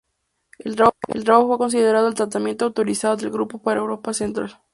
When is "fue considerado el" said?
1.47-2.15